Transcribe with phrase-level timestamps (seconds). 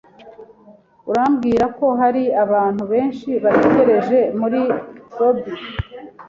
[1.09, 4.61] Urambwira ko hari abantu benshi bategereje muri
[5.17, 5.53] lobby?